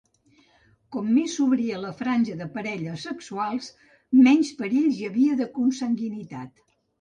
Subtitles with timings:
[0.93, 3.69] Com més s'obria la franja de parelles sexuals,
[4.29, 6.67] menys perills hi havia de consanguinitat.